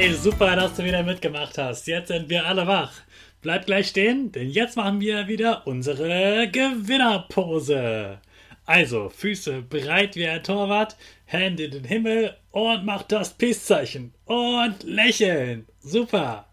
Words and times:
Hey, 0.00 0.14
super, 0.14 0.54
dass 0.54 0.76
du 0.76 0.84
wieder 0.84 1.02
mitgemacht 1.02 1.58
hast. 1.58 1.88
Jetzt 1.88 2.06
sind 2.06 2.28
wir 2.28 2.46
alle 2.46 2.68
wach. 2.68 2.92
Bleib 3.42 3.66
gleich 3.66 3.88
stehen, 3.88 4.30
denn 4.30 4.48
jetzt 4.48 4.76
machen 4.76 5.00
wir 5.00 5.26
wieder 5.26 5.66
unsere 5.66 6.48
Gewinnerpose. 6.52 8.20
Also, 8.64 9.08
Füße 9.08 9.62
breit 9.62 10.14
wie 10.14 10.28
ein 10.28 10.44
Torwart, 10.44 10.96
Hände 11.24 11.64
in 11.64 11.72
den 11.72 11.82
Himmel 11.84 12.36
und 12.52 12.84
mach 12.84 13.02
das 13.02 13.34
Peace-Zeichen. 13.34 14.14
Und 14.24 14.84
lächeln. 14.84 15.66
Super. 15.80 16.46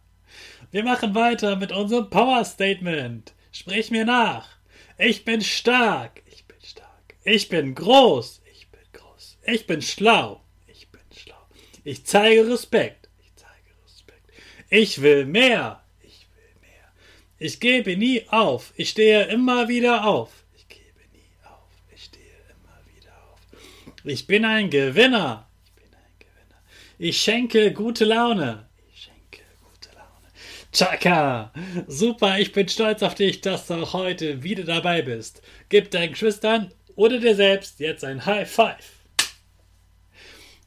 Wir 0.71 0.83
machen 0.83 1.13
weiter 1.13 1.55
mit 1.55 1.71
unserem 1.71 2.09
Power 2.09 2.43
Statement. 2.45 3.31
Sprich 3.51 3.91
mir 3.91 4.05
nach. 4.05 4.47
Ich 4.97 5.23
bin 5.23 5.41
stark. 5.41 6.23
Ich 6.25 6.47
bin 6.47 6.57
stark. 6.63 7.13
Ich 7.23 7.47
bin 7.47 7.75
groß. 7.75 8.41
Ich 8.51 8.71
bin 8.71 8.81
groß. 8.91 9.37
Ich 9.45 9.67
bin 9.67 9.83
schlau. 9.83 10.41
Ich 10.65 10.89
bin 10.89 11.01
schlau. 11.15 11.47
Ich 11.83 12.07
zeige 12.07 12.49
Respekt. 12.51 13.04
Ich 14.69 15.01
will 15.01 15.25
mehr. 15.25 15.83
Ich 16.01 16.27
will 16.33 16.61
mehr. 16.61 16.91
Ich 17.37 17.59
gebe 17.59 17.95
nie 17.95 18.27
auf. 18.29 18.73
Ich 18.75 18.89
stehe 18.89 19.25
immer 19.25 19.67
wieder 19.67 20.05
auf. 20.05 20.31
Ich 20.55 20.67
gebe 20.67 21.01
nie 21.13 21.29
auf. 21.43 21.69
Ich 21.93 22.05
stehe 22.05 22.25
immer 22.49 22.79
wieder 22.95 23.13
auf. 23.31 23.39
Ich 24.03 24.25
bin 24.25 24.43
ein 24.43 24.69
Gewinner. 24.69 25.47
Ich 25.65 25.73
bin 25.73 25.93
ein 25.93 26.19
Gewinner. 26.19 26.61
Ich 26.97 27.21
schenke 27.21 27.71
gute 27.73 28.05
Laune. 28.05 28.67
Ich 28.91 29.03
schenke 29.03 29.43
gute 29.61 29.95
Laune. 29.95 30.29
Chaka! 30.71 31.51
Super, 31.87 32.39
ich 32.39 32.51
bin 32.51 32.67
stolz 32.67 33.03
auf 33.03 33.13
dich, 33.13 33.41
dass 33.41 33.67
du 33.67 33.75
auch 33.75 33.93
heute 33.93 34.41
wieder 34.41 34.63
dabei 34.63 35.03
bist. 35.03 35.43
Gib 35.69 35.91
deinen 35.91 36.13
Geschwistern 36.13 36.71
oder 36.95 37.19
dir 37.19 37.35
selbst 37.35 37.79
jetzt 37.79 38.03
ein 38.03 38.25
High 38.25 38.49
Five. 38.49 38.93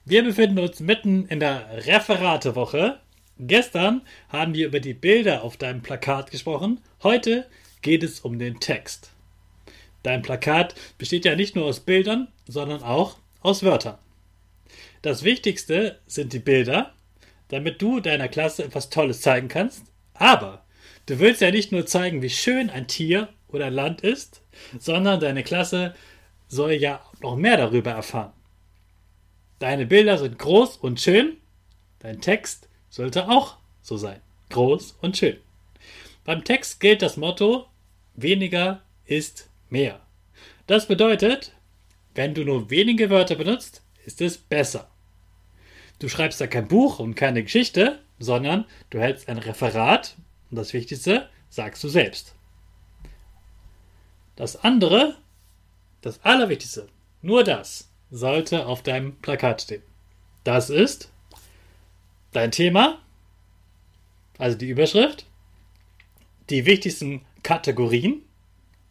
Wir 0.05 0.23
befinden 0.23 0.61
uns 0.61 0.79
mitten 0.79 1.27
in 1.27 1.41
der 1.41 1.85
Referatewoche. 1.85 3.01
Gestern 3.41 4.03
haben 4.31 4.55
wir 4.55 4.67
über 4.67 4.81
die 4.81 4.95
Bilder 4.95 5.45
auf 5.45 5.57
deinem 5.57 5.81
Plakat 5.81 6.31
gesprochen. 6.31 6.81
Heute 7.03 7.47
geht 7.83 8.03
es 8.03 8.21
um 8.21 8.39
den 8.39 8.59
Text. 8.59 9.13
Dein 10.03 10.23
Plakat 10.23 10.75
besteht 10.99 11.25
ja 11.25 11.37
nicht 11.37 11.55
nur 11.55 11.67
aus 11.67 11.81
Bildern, 11.81 12.29
sondern 12.49 12.83
auch 12.83 13.19
aus 13.41 13.63
Wörtern. 13.63 13.99
Das 15.03 15.23
Wichtigste 15.23 16.01
sind 16.09 16.33
die 16.33 16.41
Bilder, 16.41 16.95
damit 17.49 17.81
du 17.81 18.01
deiner 18.01 18.29
Klasse 18.29 18.65
etwas 18.65 18.91
Tolles 18.91 19.21
zeigen 19.21 19.49
kannst. 19.49 19.85
Aber 20.15 20.65
du 21.07 21.21
willst 21.21 21.41
ja 21.41 21.53
nicht 21.53 21.71
nur 21.71 21.87
zeigen, 21.87 22.23
wie 22.23 22.31
schön 22.31 22.71
ein 22.71 22.89
Tier 22.89 23.29
oder 23.47 23.67
ein 23.67 23.73
Land 23.73 24.01
ist, 24.01 24.43
sondern 24.81 25.21
deine 25.21 25.45
Klasse 25.45 25.95
soll 26.49 26.73
ja 26.73 27.01
noch 27.21 27.37
mehr 27.37 27.57
darüber 27.57 27.93
erfahren. 27.93 28.33
Deine 29.61 29.87
Bilder 29.87 30.19
sind 30.19 30.39
groß 30.39 30.77
und 30.79 31.01
schön. 31.01 31.37
Dein 32.01 32.21
Text 32.21 32.68
sollte 32.91 33.29
auch 33.29 33.57
so 33.83 33.97
sein. 33.97 34.21
Groß 34.51 34.97
und 35.01 35.17
schön. 35.17 35.37
Beim 36.25 36.45
Text 36.45 36.81
gilt 36.81 37.03
das 37.03 37.17
Motto, 37.17 37.67
weniger 38.15 38.83
ist 39.05 39.49
mehr. 39.71 40.01
Das 40.67 40.87
bedeutet, 40.87 41.53
wenn 42.15 42.35
du 42.35 42.45
nur 42.45 42.71
wenige 42.71 43.11
Wörter 43.11 43.37
benutzt, 43.37 43.83
ist 44.05 44.21
es 44.21 44.39
besser. 44.39 44.91
Du 45.99 46.09
schreibst 46.09 46.41
da 46.41 46.47
kein 46.47 46.69
Buch 46.69 46.99
und 46.99 47.15
keine 47.15 47.43
Geschichte, 47.43 48.01
sondern 48.19 48.65
du 48.91 48.99
hältst 49.01 49.29
ein 49.29 49.39
Referat 49.39 50.17
und 50.51 50.57
das 50.57 50.73
Wichtigste 50.73 51.29
sagst 51.49 51.83
du 51.83 51.89
selbst. 51.89 52.35
Das 54.37 54.63
andere, 54.63 55.17
das 56.01 56.23
Allerwichtigste, 56.25 56.89
nur 57.23 57.43
das 57.43 57.89
sollte 58.11 58.67
auf 58.67 58.83
deinem 58.83 59.17
Plakat 59.17 59.63
stehen. 59.63 59.83
Das 60.45 60.71
ist 60.71 61.11
dein 62.39 62.53
Thema, 62.53 63.01
also 64.39 64.57
die 64.57 64.69
Überschrift, 64.69 65.27
die 66.51 66.67
wichtigsten 66.67 67.23
Kategorien, 67.43 68.23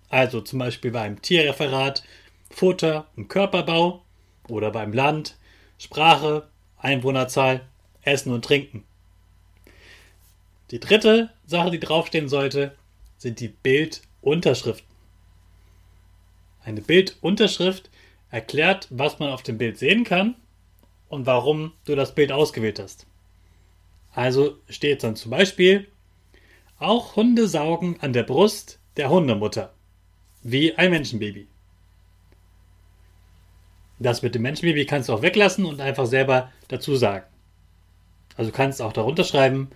also 0.09 0.41
zum 0.41 0.59
Beispiel 0.59 0.91
beim 0.91 1.21
Tierreferat, 1.21 2.03
Futter 2.49 3.07
und 3.15 3.29
Körperbau 3.29 4.03
oder 4.49 4.71
beim 4.71 4.91
Land, 4.91 5.37
Sprache, 5.77 6.49
Einwohnerzahl, 6.77 7.65
Essen 8.01 8.33
und 8.33 8.43
Trinken. 8.43 8.83
Die 10.71 10.79
dritte 10.81 11.31
Sache, 11.45 11.71
die 11.71 11.79
draufstehen 11.79 12.27
sollte, 12.27 12.75
sind 13.17 13.39
die 13.39 13.47
Bildunterschriften. 13.47 14.87
Eine 16.65 16.81
Bildunterschrift 16.81 17.89
erklärt, 18.29 18.87
was 18.89 19.19
man 19.19 19.29
auf 19.29 19.43
dem 19.43 19.57
Bild 19.57 19.77
sehen 19.77 20.03
kann 20.03 20.35
und 21.07 21.25
warum 21.25 21.71
du 21.85 21.95
das 21.95 22.13
Bild 22.13 22.33
ausgewählt 22.33 22.79
hast. 22.79 23.07
Also 24.17 24.57
steht 24.67 25.03
dann 25.03 25.15
zum 25.15 25.29
Beispiel, 25.29 25.87
auch 26.79 27.15
Hunde 27.15 27.47
saugen 27.47 27.97
an 28.01 28.13
der 28.13 28.23
Brust 28.23 28.79
der 28.97 29.11
Hundemutter, 29.11 29.75
wie 30.41 30.73
ein 30.73 30.89
Menschenbaby. 30.89 31.47
Das 33.99 34.23
mit 34.23 34.33
dem 34.33 34.41
Menschenbaby 34.41 34.87
kannst 34.87 35.07
du 35.07 35.13
auch 35.13 35.21
weglassen 35.21 35.65
und 35.65 35.81
einfach 35.81 36.07
selber 36.07 36.51
dazu 36.67 36.95
sagen. 36.95 37.27
Also 38.35 38.49
du 38.49 38.57
kannst 38.57 38.81
auch 38.81 38.91
darunter 38.91 39.23
schreiben, 39.23 39.69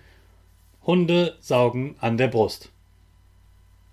Hunde 0.84 1.36
saugen 1.38 1.94
an 2.00 2.16
der 2.16 2.26
Brust. 2.26 2.72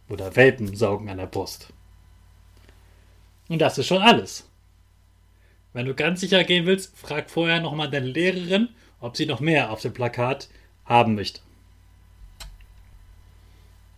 Oder 0.09 0.35
Welpen 0.35 0.75
saugen 0.75 1.11
an 1.11 1.17
der 1.17 1.27
Brust. 1.27 1.71
Und 3.49 3.59
das 3.59 3.77
ist 3.77 3.85
schon 3.85 4.01
alles. 4.01 4.49
Wenn 5.73 5.85
du 5.85 5.93
ganz 5.93 6.21
sicher 6.21 6.43
gehen 6.43 6.65
willst, 6.65 6.97
frag 6.97 7.29
vorher 7.29 7.61
nochmal 7.61 7.91
deine 7.91 8.07
Lehrerin, 8.07 8.69
ob 8.99 9.17
sie 9.17 9.25
noch 9.25 9.39
mehr 9.39 9.71
auf 9.71 9.81
dem 9.81 9.93
Plakat 9.93 10.49
haben 10.85 11.15
möchte. 11.15 11.41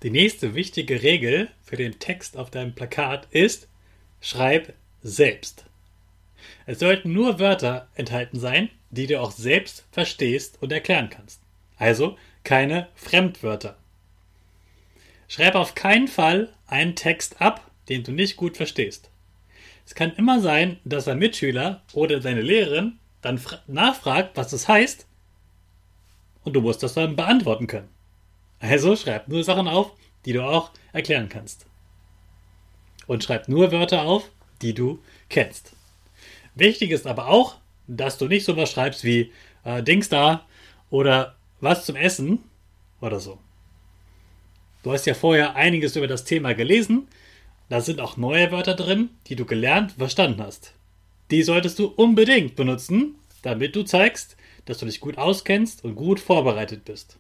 Die 0.03 0.09
nächste 0.09 0.56
wichtige 0.56 1.03
Regel 1.03 1.50
für 1.63 1.77
den 1.77 2.00
Text 2.00 2.36
auf 2.36 2.50
deinem 2.50 2.74
Plakat 2.74 3.27
ist, 3.31 3.68
schreib 4.19 4.74
selbst. 5.03 5.65
Es 6.65 6.80
sollten 6.80 7.13
nur 7.13 7.39
Wörter 7.39 7.88
enthalten 7.95 8.39
sein, 8.39 8.69
die 8.89 9.07
du 9.07 9.19
auch 9.19 9.31
selbst 9.31 9.86
verstehst 9.92 10.57
und 10.62 10.71
erklären 10.71 11.09
kannst. 11.09 11.42
Also 11.77 12.18
keine 12.44 12.88
Fremdwörter. 12.95 13.77
Schreib 15.27 15.56
auf 15.56 15.75
keinen 15.75 16.07
Fall 16.07 16.51
einen 16.68 16.95
Text 16.95 17.42
ab, 17.42 17.69
den 17.89 18.03
du 18.03 18.12
nicht 18.12 18.36
gut 18.36 18.57
verstehst. 18.57 19.09
Es 19.86 19.95
kann 19.95 20.13
immer 20.15 20.39
sein, 20.39 20.80
dass 20.83 21.07
ein 21.07 21.19
Mitschüler 21.19 21.81
oder 21.94 22.19
deine 22.19 22.42
Lehrerin 22.42 22.98
dann 23.22 23.40
nachfragt, 23.68 24.32
was 24.36 24.50
das 24.50 24.68
heißt, 24.68 25.06
und 26.44 26.54
du 26.54 26.62
musst 26.62 26.84
das 26.84 26.94
dann 26.96 27.16
beantworten 27.16 27.68
können. 27.68 27.90
Also 28.60 28.96
schreib 28.96 29.28
nur 29.28 29.44
Sachen 29.44 29.68
auf, 29.68 29.92
die 30.26 30.34
du 30.34 30.44
auch 30.44 30.72
erklären 30.94 31.30
kannst. 31.30 31.66
Und 33.08 33.24
schreib 33.24 33.48
nur 33.48 33.72
Wörter 33.72 34.04
auf, 34.04 34.30
die 34.62 34.74
du 34.74 35.00
kennst. 35.30 35.74
Wichtig 36.56 36.92
ist 36.92 37.08
aber 37.08 37.28
auch, 37.28 37.58
dass 37.88 38.18
du 38.18 38.28
nicht 38.28 38.46
sowas 38.46 38.72
schreibst 38.72 39.04
wie 39.04 39.32
äh, 39.64 39.84
Dings 39.84 40.10
da 40.10 40.46
oder 40.90 41.36
was 41.60 41.86
zum 41.86 41.96
Essen 41.96 42.44
oder 43.00 43.20
so. 43.20 43.40
Du 44.84 44.92
hast 44.92 45.06
ja 45.06 45.14
vorher 45.14 45.56
einiges 45.56 45.96
über 45.96 46.08
das 46.08 46.24
Thema 46.24 46.54
gelesen. 46.54 47.08
Da 47.70 47.82
sind 47.82 48.00
auch 48.00 48.18
neue 48.18 48.52
Wörter 48.52 48.76
drin, 48.76 49.10
die 49.28 49.36
du 49.36 49.46
gelernt, 49.46 49.94
verstanden 49.94 50.42
hast. 50.42 50.74
Die 51.31 51.44
solltest 51.44 51.80
du 51.80 51.88
unbedingt 51.88 52.56
benutzen, 52.56 53.16
damit 53.42 53.75
du 53.75 53.83
zeigst, 53.83 54.36
dass 54.66 54.78
du 54.78 54.86
dich 54.86 55.00
gut 55.00 55.18
auskennst 55.18 55.83
und 55.83 55.95
gut 55.95 56.19
vorbereitet 56.19 56.86
bist. 56.86 57.18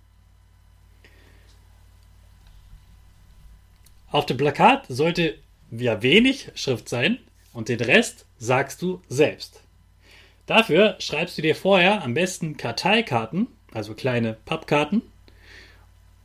Auf 4.11 4.25
dem 4.25 4.37
Plakat 4.37 4.85
sollte 4.89 5.37
ja 5.71 6.01
wenig 6.03 6.51
Schrift 6.55 6.89
sein 6.89 7.17
und 7.53 7.69
den 7.69 7.79
Rest 7.79 8.25
sagst 8.37 8.81
du 8.81 9.01
selbst. 9.07 9.63
Dafür 10.45 10.97
schreibst 10.99 11.37
du 11.37 11.41
dir 11.41 11.55
vorher 11.55 12.03
am 12.03 12.13
besten 12.13 12.57
Karteikarten, 12.57 13.47
also 13.71 13.93
kleine 13.93 14.33
Pappkarten, 14.45 15.01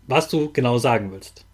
was 0.09 0.29
du 0.29 0.53
genau 0.53 0.79
sagen 0.79 1.13
willst. 1.13 1.45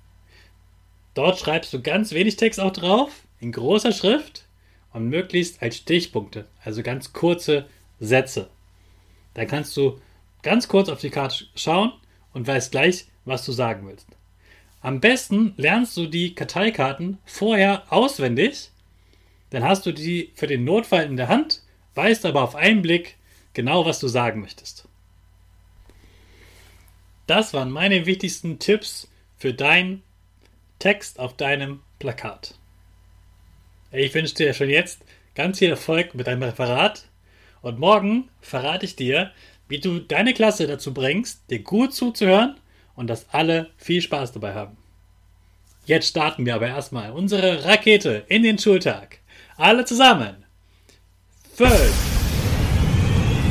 Dort 1.12 1.38
schreibst 1.38 1.74
du 1.74 1.82
ganz 1.82 2.12
wenig 2.12 2.36
Text 2.36 2.58
auch 2.58 2.72
drauf, 2.72 3.24
in 3.40 3.52
großer 3.52 3.92
Schrift 3.92 4.46
und 4.92 5.08
möglichst 5.08 5.62
als 5.62 5.76
Stichpunkte, 5.76 6.46
also 6.64 6.82
ganz 6.82 7.12
kurze 7.12 7.66
Sätze. 8.00 8.50
Dann 9.34 9.46
kannst 9.46 9.76
du 9.76 10.00
ganz 10.42 10.68
kurz 10.68 10.88
auf 10.88 11.00
die 11.00 11.10
Karte 11.10 11.46
schauen 11.54 11.92
und 12.32 12.46
weißt 12.46 12.70
gleich, 12.72 13.06
was 13.24 13.44
du 13.44 13.52
sagen 13.52 13.86
willst. 13.86 14.08
Am 14.80 15.00
besten 15.00 15.54
lernst 15.56 15.96
du 15.96 16.06
die 16.06 16.34
Karteikarten 16.34 17.18
vorher 17.24 17.84
auswendig, 17.92 18.70
dann 19.50 19.64
hast 19.64 19.86
du 19.86 19.92
die 19.92 20.32
für 20.34 20.46
den 20.46 20.64
Notfall 20.64 21.04
in 21.04 21.16
der 21.16 21.28
Hand, 21.28 21.62
weißt 21.94 22.26
aber 22.26 22.42
auf 22.42 22.54
einen 22.54 22.82
Blick 22.82 23.16
genau, 23.52 23.86
was 23.86 24.00
du 24.00 24.08
sagen 24.08 24.40
möchtest. 24.40 24.88
Das 27.26 27.54
waren 27.54 27.70
meine 27.70 28.06
wichtigsten 28.06 28.58
Tipps 28.58 29.08
für 29.36 29.54
deinen 29.54 30.02
Text 30.78 31.20
auf 31.20 31.36
deinem 31.36 31.80
Plakat. 31.98 32.58
Ich 33.94 34.14
wünsche 34.14 34.34
dir 34.34 34.54
schon 34.54 34.70
jetzt 34.70 35.04
ganz 35.34 35.58
viel 35.58 35.68
Erfolg 35.68 36.14
mit 36.14 36.26
deinem 36.26 36.42
Referat 36.42 37.04
und 37.60 37.78
morgen 37.78 38.30
verrate 38.40 38.86
ich 38.86 38.96
dir, 38.96 39.32
wie 39.68 39.80
du 39.80 39.98
deine 39.98 40.32
Klasse 40.32 40.66
dazu 40.66 40.94
bringst, 40.94 41.42
dir 41.50 41.58
gut 41.58 41.92
zuzuhören 41.94 42.56
und 42.94 43.08
dass 43.08 43.28
alle 43.28 43.70
viel 43.76 44.00
Spaß 44.00 44.32
dabei 44.32 44.54
haben. 44.54 44.78
Jetzt 45.84 46.08
starten 46.08 46.46
wir 46.46 46.54
aber 46.54 46.68
erstmal 46.68 47.12
unsere 47.12 47.66
Rakete 47.66 48.24
in 48.28 48.42
den 48.42 48.58
Schultag. 48.58 49.18
Alle 49.58 49.84
zusammen. 49.84 50.44
5, 51.54 51.70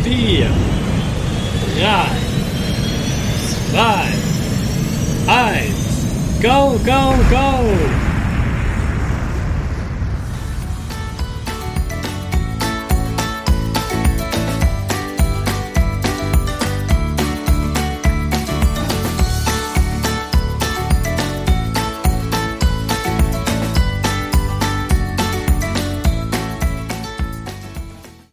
4, 0.03 0.49
3, 1.77 2.05
2, 3.71 3.91
1, 5.27 6.41
go, 6.41 6.79
go, 6.83 7.13
go! 7.29 8.00